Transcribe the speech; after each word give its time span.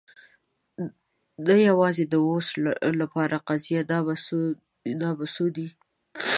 نه، 1.45 1.53
یوازې 1.69 2.03
د 2.07 2.15
اوس 2.29 2.47
لپاره 3.01 3.35
قضیه. 3.47 3.81
دا 5.01 5.11
په 5.17 5.25
څو 5.33 5.45
دی؟ 5.55 5.67